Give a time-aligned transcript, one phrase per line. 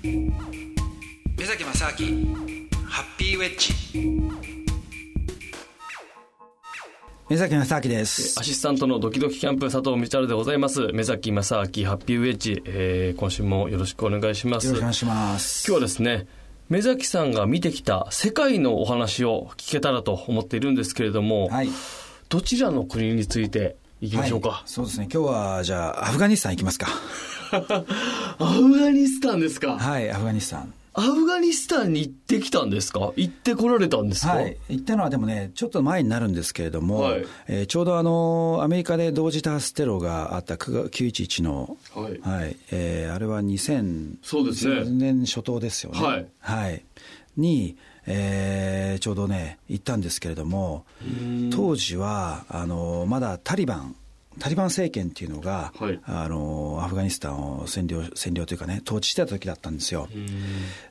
[0.00, 2.36] 目崎正明
[2.86, 3.74] ハッピーウェッジ。
[7.28, 8.38] 目崎正明です。
[8.38, 10.92] アシスタントのドキドキキャンプ佐藤光晴でございます。
[10.92, 14.68] 目崎正明ハッピーウェッジ、えー、今週もよろしくお願いします。
[14.68, 15.66] よろしくお願いします。
[15.66, 16.28] 今日はですね
[16.68, 21.70] 目崎さんが見てきた世界のお話を聞けたらと思っているんですけれども、はい、
[22.28, 25.08] どちらの国についていきましょうか、はい、そうですね。
[25.12, 26.86] 今日はじゃあアフガニスタン行きますか。
[28.38, 29.78] アフガニスタンですか？
[29.78, 30.72] はいアフガニスタン。
[30.94, 33.12] アフガニスタンに行ってきたんですか？
[33.16, 46.00] 行ってこられたんですか、はい、行ったのはでもね、ちょっと前になるんですけれども、はい、えー、ちょうどあの、アメリカで同時多発テロがあった911の、はい、はい、えー、あれは2010年初頭ですよね。
[46.00, 46.26] はい。
[46.40, 46.82] はい、
[47.36, 47.76] に、
[48.10, 50.86] えー、ちょうどね、行ったんですけれども、
[51.52, 53.96] 当時は、あの、まだタリバン、
[54.38, 60.08] タリバン政権っていうのが、はい、あのアフガニスタンを占領占領というかね統治してた時だったんですよ。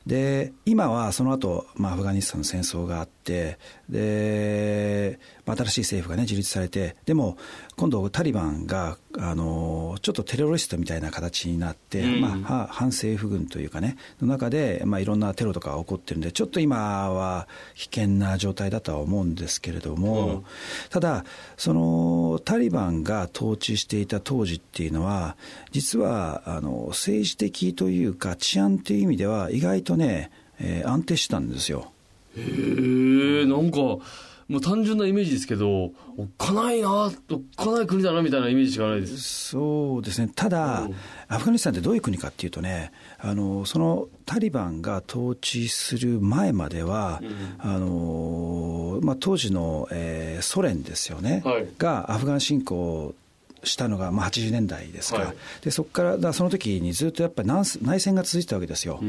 [0.06, 7.38] で今はその後、まあアフガニスタンの戦争があってで、まあ、新しい政府がね樹立されてでも
[7.76, 20.44] 今度タリバンがあのちょっとテロリストみたいな形になって、まあ、反政府軍というかねの中で、まあ、いろんなテロとかが起こってるんでちょっと今は危険な状態だとは思うんですけれども、うん、
[20.90, 21.24] ただ
[21.56, 25.36] そのタリバンが統治していた当時っていうのは
[25.72, 31.92] 実はあの政治的というか治安という意味では意外とね、えー、安定してたんですよ。
[32.36, 33.78] へえんか
[34.48, 35.90] もう単純なイメージですけど、お
[36.24, 37.12] っかないな、おっ
[37.54, 39.18] かない国だなみたいなイメージしかないです。
[39.50, 40.30] そうですね。
[40.34, 40.94] ただ、うん、
[41.28, 53.14] アフガニスタンってどういう国かっていうとね、あの、そのタリバンが統治する前までは、うん、あの、まあ、当時の、えー、ソ連ですよね、はい、がアフガン侵攻
[53.68, 59.00] したのがまあ80年代ですか、はい、でそこからだその時にずっとやっぱり内戦が続いてたわけですよ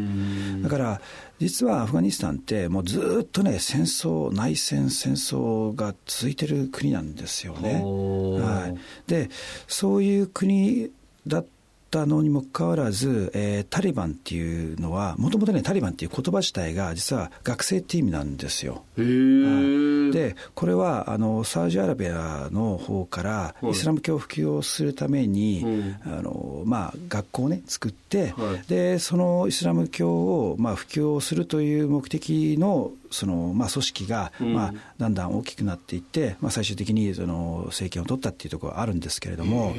[0.62, 1.02] だから
[1.40, 9.30] 実はアフガニスタンってもうずっとね戦争内戦戦争が続いてる国なんですよね、はい、で
[9.68, 10.92] そういう国
[11.28, 11.46] だっ
[11.90, 18.84] たのにもかかわらず、えー、タリバンっていうのは、もともとね、タリバンっていう言葉自体が、実は学生っていう意味なんですよ。
[18.98, 25.66] で、これはあのサウジアラビアの方からイスラム教を普及をするために、
[26.06, 39.76] あのまあ、学校をね、作って、はい、でそのイスラム教を、まあ、普及をするという目的のその、まあ、組織が、まあ、だんだん大きくなっていって、まあ、最終的にその政権を取ったっていうところはあるんですけれども、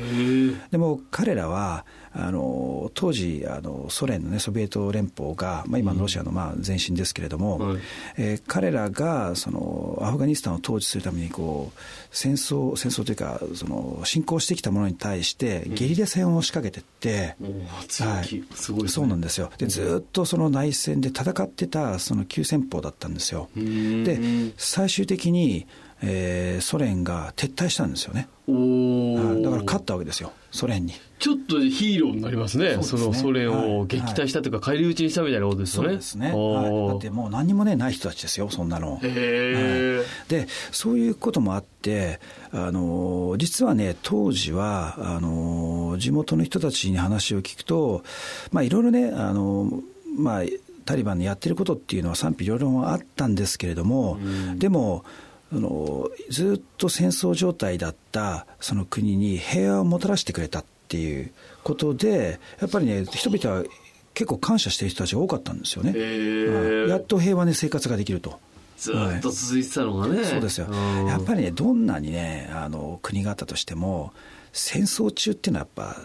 [0.70, 7.80] でも彼らは、あの当時あの、ソ連の、ね、ソビエト連邦が、まあ、今のロシアのまあ前身ですけれども、うん、
[8.16, 11.78] えー、彼らがそのアフガニスタンを統治するためにこう
[12.10, 19.50] 戦争、戦争というかその、侵攻してきたものに対して、ゲリラ戦を仕掛けていって、うん、はい、すごい、ね、そうなんですよ。
[19.58, 23.48] で、ずっとその内戦で戦ってたその急先鋒だったんですよ。
[23.56, 24.18] で
[24.56, 25.66] 最終的に
[26.02, 28.28] えー、ソ連が撤退したんですよね。
[28.48, 30.94] おだから勝ったわけですよ、ソ連に。
[31.18, 35.88] ちょっとヒーローになりますね、そ、ね、のソ連を撃退したというか、返り討ちにしたみたいなことですよね。
[35.90, 38.92] そうですね、はい、だってもう何もね、ない人たちですよ、そんなの。
[38.94, 42.18] はい、で、そういうこともあって、
[42.52, 48.02] あの実はね、当時はあの地元の人たちに話を聞くと、
[48.52, 49.82] まあ、いろいろね、あの
[50.16, 50.42] まあ、
[50.84, 54.18] タリバンのやってることっていうのは賛否両論あったんですけれども、
[54.56, 55.04] でも、
[55.52, 61.32] あのずっと戦争状態だったその国に平和をもたらしてくれたっていう
[61.64, 63.64] ことでやっぱりね人々は
[64.14, 68.38] 結構感謝している人たちが多かったんですよね、やっと平和に生活ができると。
[68.76, 70.66] ずっと続いてたのがね、はい、そうですよ、
[71.06, 74.12] やっぱりね、どんなにね、あの国があったとしても、
[74.52, 76.02] 戦争中っていうのはやっぱ、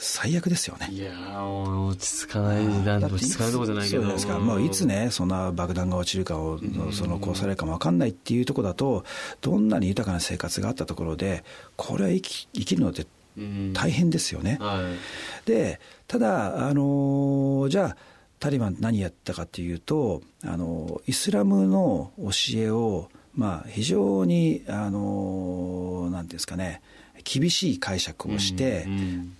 [0.00, 0.88] 最悪ですよね。
[0.92, 1.12] いや
[1.44, 4.02] 落ち着かない時代落ち着かないとこじゃないけど。
[4.02, 4.38] そうですか。
[4.38, 6.60] もういつね、そんな爆弾が落ちるかを、
[6.92, 9.04] その殺されるかも分かんないっていうところだと、
[9.40, 11.44] どんなに豊かな生活があったところで、
[11.76, 13.06] これは生き生きるのって
[13.72, 14.58] 大変ですよね。
[14.60, 14.88] は
[15.44, 17.96] い、で、ただ、あのじゃあ、
[18.38, 26.82] タリバン何やったかというと、あのイスラムの教えを、まあ、非常に、あのなんていうんですかね、
[27.24, 29.34] 厳しい解釈をして、うんうん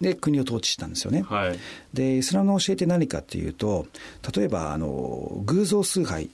[0.00, 1.22] で国を統治したんですよね。
[1.22, 1.58] はい、
[1.94, 3.86] でイスラムの教えって何かっていうと
[4.36, 6.28] 例えばあの偶像崇拝っ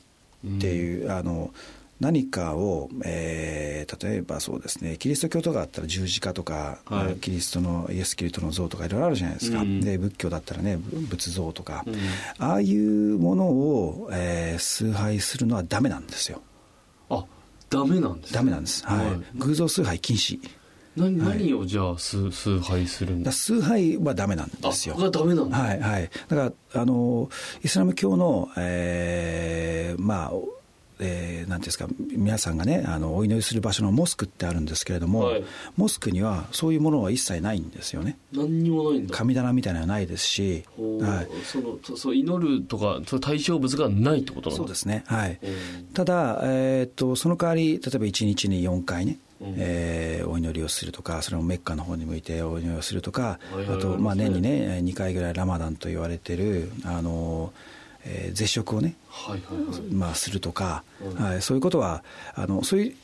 [0.60, 1.52] ていう、うん、あの
[2.00, 11.94] 何かを、えー、例えばそうですねキリスト教とかあったら十字架とか、はい、キリストのイエス・キリストの像とかいろいろあるじゃないですか、うん、で仏教だったらね仏像とか、うん、
[12.44, 16.42] ああいうものを、えー、崇拝するのはダメなんですよ。
[17.08, 17.24] あ
[17.70, 20.40] ダメなんです、ダメなんです、はい、はい、偶像崇拝禁止
[20.96, 23.32] 何何をじゃあ崇崇拝するんだ？
[23.32, 24.96] 崇拝はダメなんですよ。
[24.98, 25.56] あ、ダメなんだ。
[25.56, 26.10] はいはい。
[26.28, 27.30] だからあの
[27.62, 30.32] イスラム教の、えー、まあ
[31.04, 35.44] えー、なんですか皆さんがねあのお祈りする場所のモスクってあるんですけれども、はい、
[35.76, 38.16] モスクにはそういうものは一切ないんですよね。
[38.32, 39.16] 何にもないんだ。
[39.16, 45.40] 神棚みたいなのはないですし、はい、そのそ祈るとかその対象物がないってことなんそうですねはい。
[45.94, 49.18] ただ、えー、っとその代わり例えば1日に4回ね
[49.56, 57.52] えー、お祈りをするとかそれもメッカの方に向いてお祈りをするとか、あと、まあ、年にね2回ぐらいラマダンと言われてるあの
[58.04, 58.96] えー、絶食をね、
[59.92, 60.82] まあ、するとか、
[61.16, 62.02] はい、そういうことは
[62.34, 62.94] あのそういう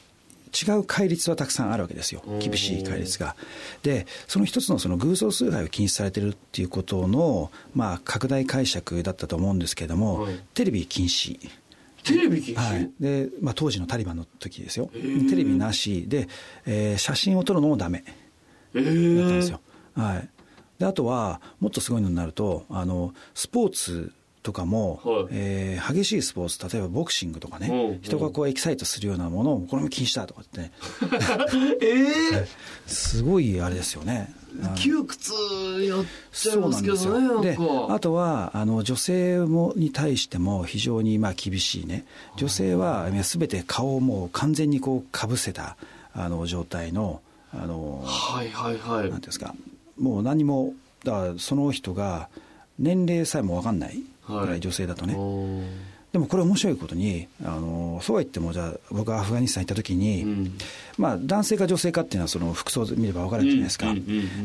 [0.48, 2.22] 違う戒律はたくさんあるわけですよ。
[2.40, 3.36] 厳しい戒律が。
[3.82, 11.38] でその一つのその偶像崇拝を禁止されてるっていうことの、まあ、拡大解釈だったと思うんですけれども、はい、テレビ禁止。
[12.08, 12.90] テレビ禁止、はい。
[12.98, 14.90] でまあ、当時のタリバンの時ですよ。
[14.92, 16.06] テレビなし。
[16.08, 16.28] で、
[16.66, 18.04] えー、写真を撮るのもダメ。
[18.74, 19.60] だったんですよ、
[19.94, 20.28] はい、
[20.78, 24.12] であとはもっとすごいのになるとあのスポーツ
[24.42, 30.72] とかも、はい、えー、激しいスポーツ例えばボクシングとかね、うん、人がこうエキサイトするようなものをこれも禁止だとかってね。
[31.82, 32.46] えー、
[32.88, 34.32] すごいあれですよね。
[34.76, 35.32] 窮屈
[35.82, 37.58] やっちゃいますけどねで
[37.90, 42.04] あとはあの女性もに対しても非常にまあ厳しいね。
[42.36, 45.76] 女性は全て顔をもう完全にこうかぶせた
[46.14, 47.20] あの状態の
[47.52, 49.10] あのはいはいはい。
[49.10, 49.54] なんですか。
[49.98, 50.74] もう何も
[51.04, 52.28] だからその人が
[52.78, 60.58] 年齢さえも分かんないぐらい女性だとね、はい、でもこれ面白いことにあのそうは言ってもじゃあ僕がアフガニスタン行った時に、うん、
[60.96, 63.94] まあ男性か女性かっていうのはその服装見れば分かるじゃないですか、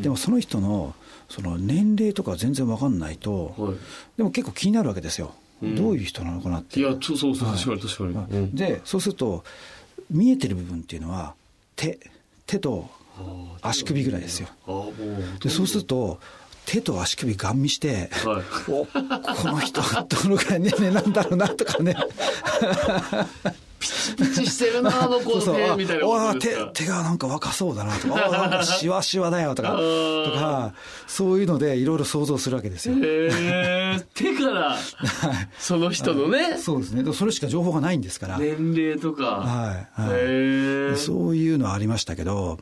[0.01, 0.93] でもその人の
[1.29, 3.75] その年齢とか全然分かんないと、はい、
[4.17, 6.79] でも結構気になるわけですよ、うん、どういう人なのかなって。
[6.79, 9.43] いやそうそうそう確かに確かに、うん、でそうすると
[10.11, 11.33] 見えてる部分っていうのは
[11.75, 11.97] 手
[12.45, 12.89] 手と
[13.61, 14.49] 足首ぐらいですよ。
[15.41, 16.19] でそうすると
[16.65, 21.95] 手と足首ガン見して、はい、おこの人どのぐらい年齢なんだろうなとかね。
[23.79, 28.15] ピチピチしてるなあの子の手みたいな手手がなんか若そうだなとか。
[28.27, 29.71] あなんかしわしわだよとか。
[29.71, 29.75] と
[30.31, 30.73] か
[31.05, 32.95] そういうのでいろいろ想像するわけですよ。
[32.95, 34.77] へえ手から
[35.59, 36.57] その人のね。
[36.57, 37.13] そうですね。
[37.13, 38.37] それしか情報がないんですから。
[38.37, 39.23] 年齢とか。
[39.25, 42.59] はい、はい、そういうのはありましたけど。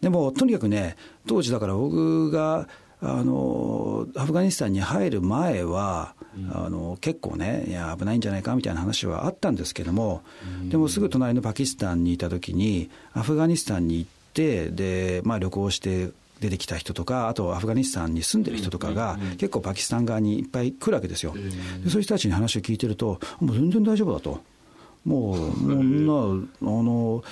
[0.00, 0.96] でもとにかくね
[1.26, 2.68] 当時だから僕が
[3.02, 10.22] あのアフガニスタンに入る前は、うん、あの結構ね、いや、危ないんじゃないかみたいな話はあったんですけども、
[10.60, 16.10] うん、でもすぐ隣のパキスタンにいたときに、アフガニスタンに行って、でまあ、旅行して
[16.40, 21.34] 出てきた人とか、あとアフガニスタンに住んでる人とかが、結構パキスタン側にいっぱい来るわけですよ。
[21.34, 24.42] でそういう人たちに話を聞いてると、もう全然大丈夫だと。
[25.04, 27.22] もう、 もうな、あの、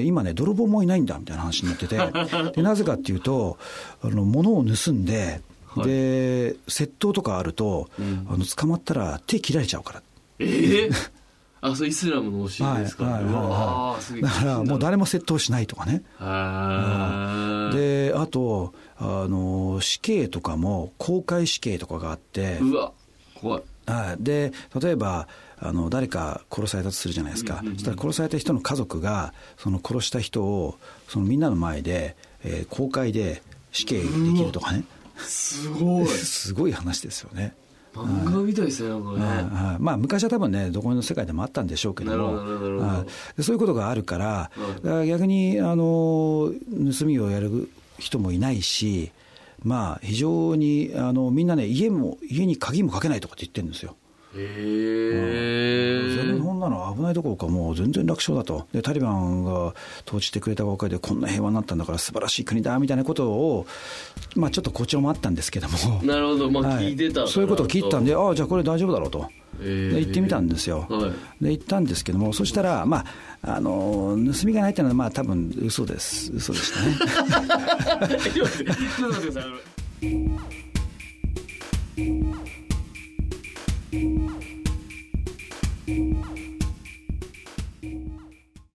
[0.00, 1.96] 今ね、泥棒もいないんだみたいな話になってて、
[2.54, 3.58] でなぜかっていうと、
[4.02, 10.02] あの物を盗んで、はい、で、窃盗とかあると、うん、あの捕まったら手切られちゃうから。
[10.38, 10.92] ええー？
[11.62, 16.02] あ、そうイスラムの教えですか、ね、はいはいはい、だからもう誰も窃盗しないとかね。
[16.18, 22.92] で、あと、あの、死刑とかも公開死刑とかがあって、うわ、
[23.34, 23.62] 怖い。
[23.90, 25.28] はい、で、例えば、
[25.62, 33.42] あの誰か殺されたとするじゃないですか、そしたら殺された人の家族がその殺した人をそのみんなの前で、えー、公開で
[33.72, 34.84] 死刑できるとかね、
[35.16, 36.06] すごい。
[36.08, 37.54] すごい話ですよね。
[37.94, 39.18] 漫画みたいですね、なんかね。
[39.18, 42.16] はい、まあ、昔は多分ね、どこの世界でもあったんでしょうけど。
[42.16, 43.04] も、
[43.36, 44.50] どそういうことがあるから、
[44.82, 46.52] から逆にあの
[46.98, 49.10] 盗みをやる人もいないし、
[49.62, 53.96] まあ、非常にあのみんなね、家も家に鍵もかけないとかって言ってるんですよ。
[54.34, 54.46] 全
[56.14, 56.60] 然こん。
[56.60, 58.68] なの危ないどころかもう全然楽勝だと。
[58.72, 59.74] でタリバンが
[60.06, 63.66] 統治してくれたおかげでこんな平和になったんだから素晴らしい国だみたいなことを、
[64.36, 66.02] まあ、ちょっと誇張もあったんですけども。
[66.02, 69.28] なるほど、まあ、聞いてた、はい、そういうことを聞いたんでああじゃあこれ大丈夫だろうと。
[69.60, 73.04] で行ってみたんですよ、はい、で行ったんですけども、そしたら、ま
[73.42, 78.18] あ、あの盗みがないっていうのは、まあ多分嘘です、嘘でしたね。
[78.30, 79.40] ちょっと待って
[86.36, 86.39] く。